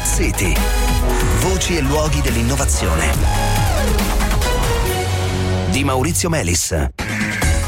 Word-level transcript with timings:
Smart 0.00 0.06
City. 0.06 0.54
Voci 1.40 1.76
e 1.76 1.80
luoghi 1.82 2.20
dell'innovazione. 2.22 3.12
Di 5.70 5.84
Maurizio 5.84 6.30
Melis. 6.30 6.88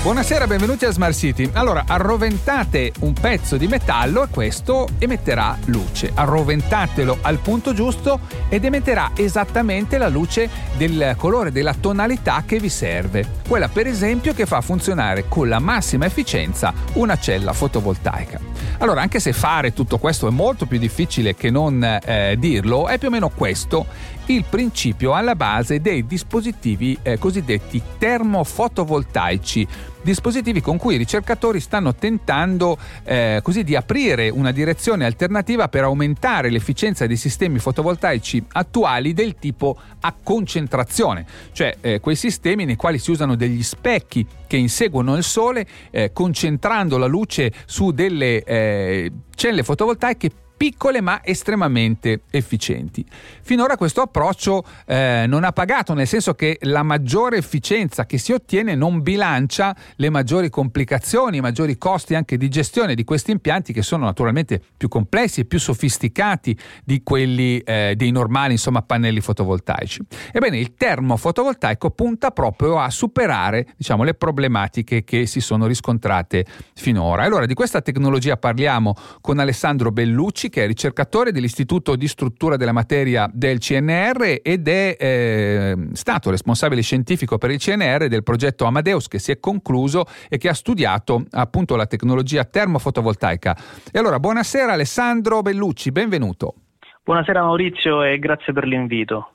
Buonasera, 0.02 0.46
benvenuti 0.46 0.84
a 0.84 0.90
Smart 0.90 1.14
City. 1.14 1.50
Allora, 1.52 1.84
arroventate 1.86 2.92
un 3.00 3.12
pezzo 3.12 3.56
di 3.56 3.68
metallo 3.68 4.24
e 4.24 4.28
questo 4.30 4.88
emetterà 4.98 5.56
luce. 5.66 6.10
Arroventatelo 6.14 7.18
al 7.20 7.38
punto 7.38 7.74
giusto 7.74 8.20
ed 8.48 8.64
emetterà 8.64 9.10
esattamente 9.14 9.98
la 9.98 10.08
luce 10.08 10.48
del 10.76 11.14
colore, 11.18 11.52
della 11.52 11.74
tonalità 11.74 12.44
che 12.46 12.58
vi 12.58 12.70
serve. 12.70 13.26
Quella, 13.46 13.68
per 13.68 13.86
esempio, 13.86 14.32
che 14.32 14.46
fa 14.46 14.60
funzionare 14.60 15.28
con 15.28 15.48
la 15.48 15.58
massima 15.58 16.06
efficienza 16.06 16.72
una 16.94 17.18
cella 17.18 17.52
fotovoltaica. 17.52 18.51
Allora, 18.78 19.00
anche 19.00 19.20
se 19.20 19.32
fare 19.32 19.72
tutto 19.72 19.98
questo 19.98 20.26
è 20.26 20.30
molto 20.30 20.66
più 20.66 20.78
difficile 20.78 21.34
che 21.34 21.50
non 21.50 21.82
eh, 21.82 22.36
dirlo, 22.38 22.88
è 22.88 22.98
più 22.98 23.08
o 23.08 23.10
meno 23.10 23.28
questo 23.28 23.86
il 24.26 24.44
principio 24.48 25.14
alla 25.14 25.34
base 25.34 25.80
dei 25.80 26.06
dispositivi 26.06 26.96
eh, 27.02 27.18
cosiddetti 27.18 27.82
termofotovoltaici 27.98 29.66
dispositivi 30.02 30.60
con 30.60 30.76
cui 30.76 30.94
i 30.94 30.98
ricercatori 30.98 31.60
stanno 31.60 31.94
tentando 31.94 32.76
eh, 33.04 33.40
così 33.42 33.62
di 33.62 33.76
aprire 33.76 34.28
una 34.28 34.50
direzione 34.50 35.04
alternativa 35.04 35.68
per 35.68 35.84
aumentare 35.84 36.50
l'efficienza 36.50 37.06
dei 37.06 37.16
sistemi 37.16 37.58
fotovoltaici 37.58 38.44
attuali 38.52 39.12
del 39.12 39.36
tipo 39.36 39.78
a 40.00 40.14
concentrazione, 40.20 41.24
cioè 41.52 41.76
eh, 41.80 42.00
quei 42.00 42.16
sistemi 42.16 42.64
nei 42.64 42.76
quali 42.76 42.98
si 42.98 43.10
usano 43.10 43.36
degli 43.36 43.62
specchi 43.62 44.26
che 44.46 44.56
inseguono 44.56 45.16
il 45.16 45.22
sole 45.22 45.66
eh, 45.90 46.12
concentrando 46.12 46.98
la 46.98 47.06
luce 47.06 47.52
su 47.64 47.92
delle 47.92 48.42
eh, 48.42 49.12
celle 49.34 49.62
fotovoltaiche 49.62 50.30
piccole 50.62 51.00
ma 51.00 51.24
estremamente 51.24 52.20
efficienti. 52.30 53.04
Finora 53.42 53.76
questo 53.76 54.00
approccio 54.00 54.62
eh, 54.86 55.24
non 55.26 55.42
ha 55.42 55.50
pagato, 55.50 55.92
nel 55.92 56.06
senso 56.06 56.34
che 56.34 56.56
la 56.60 56.84
maggiore 56.84 57.38
efficienza 57.38 58.06
che 58.06 58.16
si 58.16 58.30
ottiene 58.30 58.76
non 58.76 59.02
bilancia 59.02 59.74
le 59.96 60.08
maggiori 60.08 60.50
complicazioni, 60.50 61.38
i 61.38 61.40
maggiori 61.40 61.76
costi 61.76 62.14
anche 62.14 62.36
di 62.36 62.48
gestione 62.48 62.94
di 62.94 63.02
questi 63.02 63.32
impianti 63.32 63.72
che 63.72 63.82
sono 63.82 64.04
naturalmente 64.04 64.62
più 64.76 64.86
complessi 64.86 65.40
e 65.40 65.44
più 65.46 65.58
sofisticati 65.58 66.56
di 66.84 67.02
quelli 67.02 67.58
eh, 67.58 67.94
dei 67.96 68.12
normali 68.12 68.52
insomma, 68.52 68.82
pannelli 68.82 69.20
fotovoltaici. 69.20 70.00
Ebbene, 70.30 70.58
il 70.60 70.76
termofotovoltaico 70.76 71.90
punta 71.90 72.30
proprio 72.30 72.78
a 72.78 72.88
superare 72.88 73.66
diciamo, 73.76 74.04
le 74.04 74.14
problematiche 74.14 75.02
che 75.02 75.26
si 75.26 75.40
sono 75.40 75.66
riscontrate 75.66 76.46
finora. 76.76 77.24
Allora, 77.24 77.46
di 77.46 77.54
questa 77.54 77.80
tecnologia 77.80 78.36
parliamo 78.36 78.94
con 79.20 79.40
Alessandro 79.40 79.90
Bellucci, 79.90 80.50
che 80.52 80.64
è 80.64 80.66
ricercatore 80.66 81.32
dell'Istituto 81.32 81.96
di 81.96 82.06
Struttura 82.06 82.56
della 82.56 82.72
Materia 82.72 83.28
del 83.32 83.58
CNR 83.58 84.40
ed 84.42 84.68
è 84.68 84.96
eh, 84.98 85.76
stato 85.94 86.30
responsabile 86.30 86.82
scientifico 86.82 87.38
per 87.38 87.50
il 87.50 87.58
CNR 87.58 88.08
del 88.08 88.22
progetto 88.22 88.66
Amadeus 88.66 89.08
che 89.08 89.18
si 89.18 89.32
è 89.32 89.40
concluso 89.40 90.04
e 90.28 90.36
che 90.36 90.50
ha 90.50 90.54
studiato 90.54 91.24
appunto 91.30 91.74
la 91.74 91.86
tecnologia 91.86 92.44
termofotovoltaica. 92.44 93.56
E 93.90 93.98
allora, 93.98 94.20
buonasera 94.20 94.74
Alessandro 94.74 95.40
Bellucci, 95.40 95.90
benvenuto. 95.90 96.54
Buonasera 97.02 97.42
Maurizio 97.42 98.02
e 98.02 98.18
grazie 98.18 98.52
per 98.52 98.66
l'invito. 98.66 99.32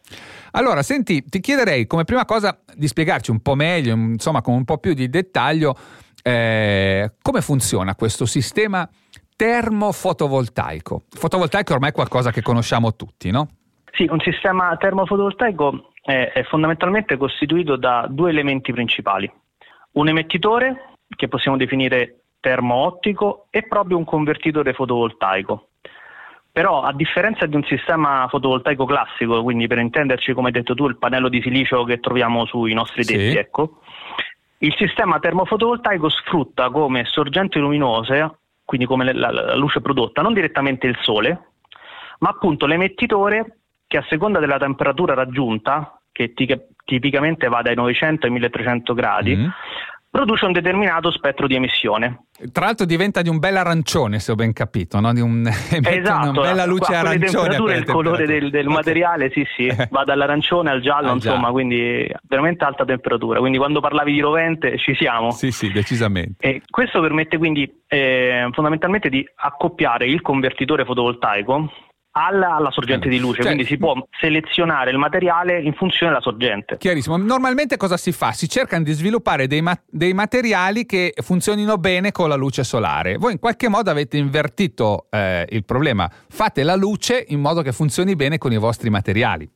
Allora, 0.51 0.83
senti, 0.83 1.25
ti 1.25 1.39
chiederei 1.39 1.87
come 1.87 2.03
prima 2.03 2.25
cosa 2.25 2.59
di 2.75 2.87
spiegarci 2.87 3.31
un 3.31 3.41
po' 3.41 3.55
meglio, 3.55 3.95
insomma 3.95 4.41
con 4.41 4.53
un 4.53 4.65
po' 4.65 4.77
più 4.77 4.93
di 4.93 5.09
dettaglio, 5.09 5.75
eh, 6.21 7.13
come 7.21 7.41
funziona 7.41 7.95
questo 7.95 8.25
sistema 8.25 8.87
termofotovoltaico. 9.37 11.03
Il 11.11 11.19
fotovoltaico 11.19 11.73
ormai 11.73 11.91
è 11.91 11.93
qualcosa 11.93 12.31
che 12.31 12.41
conosciamo 12.41 12.95
tutti, 12.95 13.29
no? 13.29 13.47
Sì, 13.91 14.07
un 14.09 14.19
sistema 14.19 14.75
termofotovoltaico 14.77 15.91
è, 16.01 16.31
è 16.33 16.43
fondamentalmente 16.43 17.17
costituito 17.17 17.77
da 17.77 18.07
due 18.09 18.31
elementi 18.31 18.73
principali. 18.73 19.31
Un 19.91 20.09
emettitore, 20.09 20.95
che 21.15 21.27
possiamo 21.27 21.55
definire 21.55 22.21
termo-ottico, 22.39 23.45
e 23.51 23.63
proprio 23.63 23.97
un 23.97 24.05
convertitore 24.05 24.73
fotovoltaico. 24.73 25.69
Però 26.51 26.81
a 26.81 26.91
differenza 26.91 27.45
di 27.45 27.55
un 27.55 27.63
sistema 27.63 28.25
fotovoltaico 28.29 28.85
classico, 28.85 29.43
quindi 29.43 29.67
per 29.67 29.77
intenderci 29.77 30.33
come 30.33 30.47
hai 30.47 30.53
detto 30.53 30.73
tu 30.73 30.87
il 30.87 30.97
pannello 30.97 31.29
di 31.29 31.41
silicio 31.41 31.83
che 31.83 31.99
troviamo 31.99 32.47
sui 32.47 32.73
nostri 32.73 33.05
tetti, 33.05 33.29
sì. 33.31 33.37
ecco, 33.37 33.81
il 34.59 34.73
sistema 34.75 35.19
termofotovoltaico 35.19 36.09
sfrutta 36.09 36.71
come 36.71 37.05
sorgenti 37.05 37.59
luminose 37.59 38.39
quindi 38.67 38.85
come 38.85 39.13
la, 39.13 39.31
la 39.31 39.55
luce 39.55 39.79
prodotta, 39.79 40.21
non 40.21 40.33
direttamente 40.33 40.87
il 40.87 40.97
sole, 40.99 41.51
ma 42.19 42.27
appunto 42.27 42.65
l'emettitore 42.65 43.59
che 43.87 43.95
a 43.95 44.05
seconda 44.09 44.39
della 44.39 44.57
temperatura 44.57 45.13
raggiunta, 45.13 46.01
che 46.11 46.33
tipicamente 46.83 47.47
va 47.47 47.61
dai 47.61 47.75
900 47.75 48.25
ai 48.25 48.31
1300 48.33 48.93
gradi, 48.93 49.35
mm 49.37 49.47
produce 50.17 50.45
un 50.45 50.51
determinato 50.51 51.11
spettro 51.11 51.45
di 51.45 51.53
emissione. 51.53 52.23
Tra 52.51 52.65
l'altro 52.65 52.87
diventa 52.87 53.21
di 53.21 53.29
un 53.29 53.37
bel 53.37 53.55
arancione, 53.55 54.17
se 54.17 54.31
ho 54.31 54.35
ben 54.35 54.51
capito, 54.51 54.99
no? 54.99 55.13
di 55.13 55.21
un, 55.21 55.45
esatto, 55.47 56.29
una 56.29 56.41
bella 56.41 56.65
luce 56.65 56.85
qua, 56.85 56.99
arancione. 56.99 57.75
il 57.75 57.85
colore 57.85 58.25
del, 58.25 58.49
del 58.49 58.65
okay. 58.65 58.75
materiale, 58.75 59.29
sì, 59.29 59.45
sì, 59.55 59.71
va 59.91 60.03
dall'arancione 60.03 60.71
al 60.71 60.81
giallo, 60.81 61.09
al 61.09 61.15
insomma, 61.17 61.35
giallo. 61.41 61.51
quindi 61.51 62.11
veramente 62.27 62.63
alta 62.63 62.83
temperatura. 62.83 63.37
Quindi 63.37 63.59
quando 63.59 63.79
parlavi 63.79 64.11
di 64.11 64.19
rovente 64.19 64.77
ci 64.79 64.95
siamo. 64.95 65.29
Sì, 65.29 65.51
sì, 65.51 65.71
decisamente. 65.71 66.47
E 66.47 66.61
questo 66.67 66.99
permette 66.99 67.37
quindi 67.37 67.71
eh, 67.87 68.49
fondamentalmente 68.53 69.09
di 69.09 69.23
accoppiare 69.35 70.07
il 70.07 70.23
convertitore 70.23 70.83
fotovoltaico 70.83 71.69
alla, 72.11 72.55
alla 72.55 72.71
sorgente 72.71 73.09
di 73.09 73.19
luce, 73.19 73.37
cioè, 73.41 73.45
quindi 73.45 73.65
si 73.65 73.77
può 73.77 73.93
selezionare 74.19 74.91
il 74.91 74.97
materiale 74.97 75.61
in 75.61 75.73
funzione 75.73 76.11
della 76.11 76.23
sorgente. 76.23 76.77
Chiarissimo. 76.77 77.17
Normalmente 77.17 77.77
cosa 77.77 77.97
si 77.97 78.11
fa? 78.11 78.31
Si 78.31 78.49
cercano 78.49 78.83
di 78.83 78.93
sviluppare 78.93 79.47
dei, 79.47 79.61
ma- 79.61 79.79
dei 79.85 80.13
materiali 80.13 80.85
che 80.85 81.13
funzionino 81.21 81.77
bene 81.77 82.11
con 82.11 82.29
la 82.29 82.35
luce 82.35 82.63
solare. 82.63 83.17
Voi 83.17 83.33
in 83.33 83.39
qualche 83.39 83.67
modo 83.67 83.91
avete 83.91 84.17
invertito 84.17 85.07
eh, 85.11 85.45
il 85.49 85.63
problema. 85.63 86.09
Fate 86.29 86.63
la 86.63 86.75
luce 86.75 87.23
in 87.27 87.39
modo 87.39 87.61
che 87.61 87.71
funzioni 87.71 88.15
bene 88.15 88.37
con 88.37 88.51
i 88.51 88.57
vostri 88.57 88.89
materiali 88.89 89.49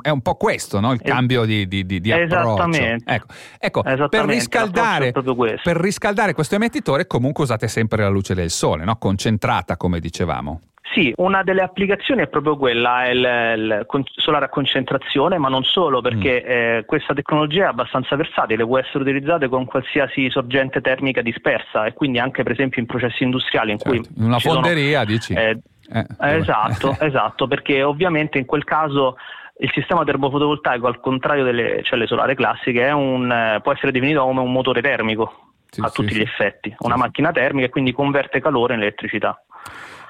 è 0.00 0.08
un 0.10 0.20
po' 0.20 0.34
questo 0.34 0.80
no? 0.80 0.92
il 0.92 1.00
cambio 1.00 1.44
di, 1.44 1.68
di, 1.68 1.86
di, 1.86 2.00
di 2.00 2.10
Esattamente. 2.10 3.04
Ecco, 3.06 3.26
ecco 3.58 3.84
Esattamente. 3.84 4.08
Per, 4.08 4.26
riscaldare, 4.26 5.12
per 5.12 5.76
riscaldare 5.76 6.34
questo 6.34 6.56
emettitore 6.56 7.06
comunque 7.06 7.44
usate 7.44 7.68
sempre 7.68 8.02
la 8.02 8.08
luce 8.08 8.34
del 8.34 8.50
sole, 8.50 8.84
no? 8.84 8.96
concentrata 8.96 9.76
come 9.76 10.00
dicevamo. 10.00 10.60
Sì, 10.96 11.12
una 11.18 11.42
delle 11.42 11.60
applicazioni 11.60 12.22
è 12.22 12.26
proprio 12.26 12.56
quella, 12.56 13.06
il, 13.10 13.18
il 13.18 13.86
solare 14.14 14.46
a 14.46 14.48
concentrazione, 14.48 15.36
ma 15.36 15.50
non 15.50 15.62
solo, 15.62 16.00
perché 16.00 16.42
mm. 16.42 16.50
eh, 16.50 16.84
questa 16.86 17.12
tecnologia 17.12 17.64
è 17.64 17.68
abbastanza 17.68 18.16
versatile, 18.16 18.64
può 18.64 18.78
essere 18.78 19.00
utilizzata 19.00 19.46
con 19.46 19.66
qualsiasi 19.66 20.30
sorgente 20.30 20.80
termica 20.80 21.20
dispersa 21.20 21.84
e 21.84 21.92
quindi 21.92 22.18
anche 22.18 22.42
per 22.44 22.52
esempio 22.52 22.80
in 22.80 22.86
processi 22.86 23.24
industriali 23.24 23.72
in 23.72 23.78
certo. 23.78 24.08
cui... 24.08 24.24
Una 24.24 24.38
fonderia 24.38 25.00
sono, 25.00 25.10
dici? 25.10 25.34
Eh, 25.34 25.58
eh, 25.92 26.06
esatto, 26.18 26.96
esatto, 27.04 27.46
perché 27.46 27.82
ovviamente 27.82 28.38
in 28.38 28.46
quel 28.46 28.64
caso 28.64 29.18
il 29.58 29.70
sistema 29.74 30.02
termofotovoltaico, 30.02 30.86
al 30.86 31.00
contrario 31.00 31.44
delle 31.44 31.82
celle 31.82 32.06
solari 32.06 32.34
classiche, 32.34 32.88
un, 32.88 33.30
eh, 33.30 33.60
può 33.62 33.72
essere 33.72 33.92
definito 33.92 34.24
come 34.24 34.40
un 34.40 34.50
motore 34.50 34.80
termico 34.80 35.52
sì, 35.68 35.82
a 35.82 35.88
sì, 35.88 35.94
tutti 35.94 36.14
sì. 36.14 36.20
gli 36.20 36.22
effetti, 36.22 36.74
una 36.78 36.96
macchina 36.96 37.32
termica 37.32 37.66
e 37.66 37.70
quindi 37.70 37.92
converte 37.92 38.40
calore 38.40 38.72
in 38.72 38.80
elettricità. 38.80 39.38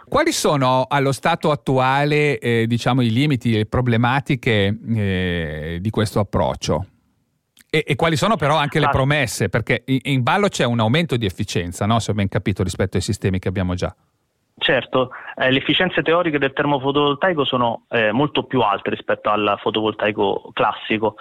Quali 0.08 0.32
sono 0.32 0.86
allo 0.88 1.10
stato 1.12 1.50
attuale 1.50 2.38
eh, 2.38 2.66
diciamo, 2.66 3.02
i 3.02 3.10
limiti 3.10 3.52
e 3.54 3.58
le 3.58 3.66
problematiche 3.66 4.78
eh, 4.94 5.78
di 5.80 5.90
questo 5.90 6.20
approccio? 6.20 6.86
E, 7.68 7.84
e, 7.86 7.96
quali 7.96 8.16
sono 8.16 8.36
però 8.36 8.56
anche 8.56 8.78
le 8.78 8.88
promesse? 8.88 9.48
Perché 9.48 9.82
in, 9.86 9.98
in 10.04 10.22
ballo 10.22 10.48
c'è 10.48 10.64
un 10.64 10.78
aumento 10.78 11.16
di 11.16 11.26
efficienza, 11.26 11.86
no? 11.86 11.98
se 11.98 12.12
ho 12.12 12.14
ben 12.14 12.28
capito, 12.28 12.62
rispetto 12.62 12.96
ai 12.96 13.02
sistemi 13.02 13.40
che 13.40 13.48
abbiamo 13.48 13.74
già. 13.74 13.94
Certo, 14.58 15.10
eh, 15.36 15.50
le 15.50 15.58
efficienze 15.58 16.02
teoriche 16.02 16.38
del 16.38 16.54
termofotovoltaico 16.54 17.44
sono 17.44 17.84
eh, 17.90 18.12
molto 18.12 18.44
più 18.44 18.60
alte 18.60 18.90
rispetto 18.90 19.28
al 19.28 19.58
fotovoltaico 19.60 20.50
classico. 20.54 21.16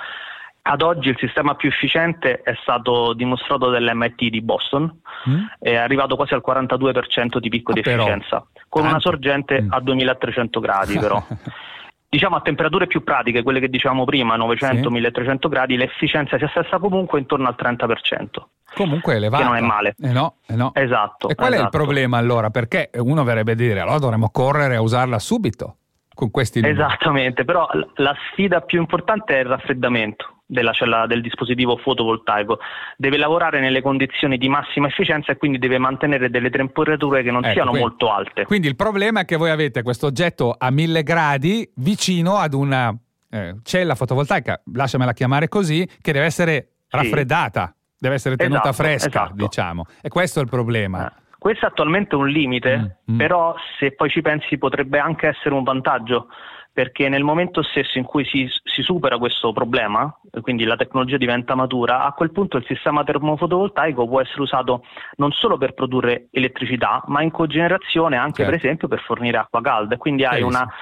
Ad 0.67 0.81
oggi 0.81 1.09
il 1.09 1.17
sistema 1.19 1.53
più 1.53 1.69
efficiente 1.69 2.41
è 2.41 2.55
stato 2.63 3.13
dimostrato 3.13 3.69
dall'MIT 3.69 4.29
di 4.29 4.41
Boston, 4.41 4.99
mm. 5.29 5.43
è 5.59 5.75
arrivato 5.75 6.15
quasi 6.15 6.33
al 6.33 6.41
42% 6.43 7.37
di 7.37 7.49
picco 7.49 7.69
ah, 7.69 7.73
di 7.75 7.81
efficienza, 7.81 8.37
con 8.67 8.81
tanto. 8.81 8.87
una 8.87 8.99
sorgente 8.99 9.61
mm. 9.61 9.67
a 9.69 9.79
2300 9.79 10.59
gradi 10.59 10.97
però. 10.97 11.23
diciamo 12.09 12.37
a 12.37 12.41
temperature 12.41 12.87
più 12.87 13.03
pratiche, 13.03 13.43
quelle 13.43 13.59
che 13.59 13.69
dicevamo 13.69 14.05
prima, 14.05 14.37
900-1300 14.37 15.37
sì. 15.39 15.47
gradi, 15.49 15.77
l'efficienza 15.77 16.37
si 16.39 16.45
assesta 16.45 16.79
comunque 16.79 17.19
intorno 17.19 17.47
al 17.47 17.55
30%. 17.59 18.25
Comunque 18.73 19.15
elevata. 19.15 19.43
Che 19.43 19.49
non 19.49 19.57
è 19.57 19.61
male. 19.61 19.93
Eh 20.01 20.11
no, 20.11 20.37
eh 20.47 20.55
no. 20.55 20.71
Esatto. 20.73 21.29
E 21.29 21.35
qual 21.35 21.53
esatto. 21.53 21.61
è 21.61 21.65
il 21.65 21.69
problema 21.69 22.17
allora? 22.17 22.49
Perché 22.49 22.89
uno 22.95 23.23
verrebbe 23.23 23.51
a 23.51 23.55
dire, 23.55 23.81
allora 23.81 23.99
dovremmo 23.99 24.31
correre 24.31 24.77
a 24.77 24.81
usarla 24.81 25.19
subito 25.19 25.75
con 26.11 26.31
questi 26.31 26.59
numeri. 26.59 26.79
Esattamente, 26.79 27.43
però 27.45 27.67
la 27.97 28.15
sfida 28.31 28.61
più 28.61 28.79
importante 28.79 29.35
è 29.35 29.39
il 29.41 29.45
raffreddamento 29.45 30.34
della 30.45 30.71
cella 30.73 31.07
del 31.07 31.21
dispositivo 31.21 31.75
fotovoltaico, 31.77 32.59
deve 32.97 33.17
lavorare 33.17 33.59
nelle 33.59 33.81
condizioni 33.81 34.37
di 34.37 34.47
massima 34.47 34.87
efficienza 34.87 35.31
e 35.31 35.37
quindi 35.37 35.57
deve 35.57 35.77
mantenere 35.79 36.29
delle 36.29 36.49
temperature 36.49 37.23
che 37.23 37.31
non 37.31 37.43
Ecco, 37.43 37.53
siano 37.53 37.69
quindi- 37.71 37.87
molto 37.89 38.11
alte. 38.11 38.43
Quindi 38.45 38.67
il 38.67 38.75
problema 38.75 39.21
è 39.21 39.25
che 39.25 39.35
voi 39.37 39.49
avete 39.49 39.81
questo 39.81 40.05
oggetto 40.07 40.55
a 40.57 40.69
1000 40.69 41.03
gradi 41.03 41.69
vicino 41.75 42.35
ad 42.37 42.53
una 42.53 42.95
eh, 43.31 43.55
cella 43.63 43.95
fotovoltaica, 43.95 44.61
lasciamela 44.73 45.11
chiamare 45.13 45.49
così, 45.49 45.85
che 46.01 46.13
deve 46.13 46.25
essere 46.25 46.69
Sì. 46.87 46.95
raffreddata, 46.97 47.75
deve 47.97 48.15
essere 48.15 48.35
tenuta 48.37 48.69
Esatto, 48.69 48.75
fresca, 48.83 49.07
esatto. 49.07 49.33
diciamo. 49.33 49.85
E 50.01 50.07
questo 50.09 50.39
è 50.39 50.43
il 50.43 50.49
problema. 50.49 51.07
Eh, 51.09 51.23
Questo 51.37 51.65
è 51.65 51.69
attualmente 51.69 52.15
un 52.15 52.27
limite, 52.27 52.77
Mm, 53.11 53.13
mm. 53.13 53.17
però 53.17 53.53
se 53.77 53.91
poi 53.93 54.09
ci 54.09 54.21
pensi 54.21 54.57
potrebbe 54.57 54.97
anche 54.99 55.27
essere 55.27 55.53
un 55.53 55.63
vantaggio, 55.63 56.27
perché 56.75 57.07
nel 57.07 57.23
momento 57.23 57.63
stesso 57.63 57.97
in 57.97 58.03
cui 58.03 58.25
si, 58.25 58.49
si 58.65 58.81
supera 58.81 59.17
questo 59.17 59.53
problema, 59.53 60.13
quindi 60.41 60.65
la 60.65 60.75
tecnologia 60.75 61.15
diventa 61.15 61.55
matura, 61.55 62.03
a 62.03 62.11
quel 62.11 62.33
punto 62.33 62.57
il 62.57 62.65
sistema 62.67 63.01
termofotovoltaico 63.05 64.05
può 64.05 64.19
essere 64.19 64.41
usato 64.41 64.83
non 65.15 65.31
solo 65.31 65.57
per 65.57 65.73
produrre 65.73 66.27
elettricità, 66.31 67.01
ma 67.07 67.21
in 67.21 67.31
cogenerazione 67.31 68.17
anche 68.17 68.43
Certo. 68.43 68.51
per 68.51 68.59
esempio 68.59 68.87
per 68.89 68.99
fornire 68.99 69.37
acqua 69.37 69.61
calda, 69.61 69.95
quindi 69.95 70.25
hai 70.25 70.39
Chiarissimo. 70.39 70.63
una 70.63 70.73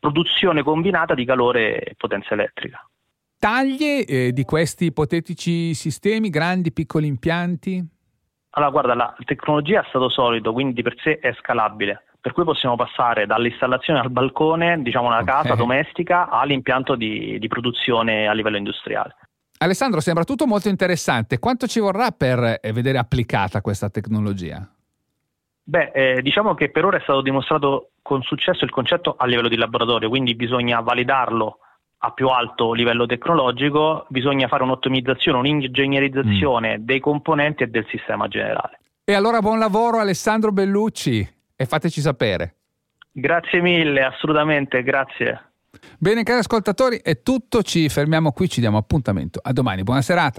produzione 0.00 0.64
combinata 0.64 1.14
di 1.14 1.24
calore 1.24 1.78
e 1.78 1.94
potenza 1.96 2.34
elettrica. 2.34 2.84
Taglie 3.38 4.04
eh, 4.04 4.32
di 4.32 4.42
questi 4.42 4.86
ipotetici 4.86 5.74
sistemi, 5.74 6.28
grandi, 6.28 6.72
piccoli 6.72 7.06
impianti? 7.06 7.86
Allora, 8.50 8.70
guarda, 8.72 8.94
la 8.94 9.14
tecnologia 9.24 9.82
è 9.82 9.86
stato 9.90 10.08
solido, 10.08 10.52
quindi 10.52 10.74
di 10.74 10.82
per 10.82 10.96
sé 11.04 11.20
è 11.20 11.32
scalabile. 11.34 12.02
Per 12.26 12.34
cui 12.34 12.42
possiamo 12.42 12.74
passare 12.74 13.24
dall'installazione 13.24 14.00
al 14.00 14.10
balcone, 14.10 14.82
diciamo 14.82 15.06
una 15.06 15.20
Ok. 15.20 15.24
casa 15.26 15.54
domestica, 15.54 16.28
all'impianto 16.28 16.96
di, 16.96 17.38
di 17.38 17.46
produzione 17.46 18.26
a 18.26 18.32
livello 18.32 18.56
industriale. 18.56 19.14
Alessandro, 19.58 20.00
sembra 20.00 20.24
tutto 20.24 20.44
molto 20.44 20.68
interessante. 20.68 21.38
Quanto 21.38 21.68
ci 21.68 21.78
vorrà 21.78 22.10
per 22.10 22.58
eh, 22.60 22.72
vedere 22.72 22.98
applicata 22.98 23.60
questa 23.60 23.90
tecnologia? 23.90 24.68
Beh, 25.62 25.92
eh, 25.94 26.20
diciamo 26.20 26.54
che 26.54 26.68
per 26.70 26.84
ora 26.84 26.96
è 26.96 27.00
stato 27.02 27.22
dimostrato 27.22 27.90
con 28.02 28.22
successo 28.22 28.64
il 28.64 28.70
concetto 28.72 29.14
a 29.16 29.24
livello 29.24 29.46
di 29.46 29.56
laboratorio, 29.56 30.08
quindi 30.08 30.34
bisogna 30.34 30.80
validarlo 30.80 31.58
a 31.98 32.10
più 32.10 32.26
alto 32.26 32.72
livello 32.72 33.06
tecnologico, 33.06 34.04
bisogna 34.08 34.48
fare 34.48 34.64
un'ottimizzazione, 34.64 35.38
un'ingegnerizzazione 35.38 36.78
dei 36.80 36.98
componenti 36.98 37.62
e 37.62 37.68
del 37.68 37.86
sistema 37.88 38.26
generale. 38.26 38.80
E 39.04 39.14
allora 39.14 39.38
buon 39.38 39.60
lavoro 39.60 39.98
Alessandro 39.98 40.50
Bellucci 40.50 41.34
e 41.56 41.66
fateci 41.66 42.00
sapere. 42.00 42.54
Grazie 43.10 43.60
mille, 43.60 44.04
assolutamente, 44.04 44.82
grazie. 44.82 45.40
Bene 45.98 46.22
cari 46.22 46.40
ascoltatori, 46.40 47.00
è 47.02 47.22
tutto, 47.22 47.62
ci 47.62 47.88
fermiamo 47.88 48.32
qui, 48.32 48.48
ci 48.48 48.60
diamo 48.60 48.78
appuntamento. 48.78 49.40
A 49.42 49.52
domani, 49.52 49.82
buona 49.82 50.02
serata. 50.02 50.34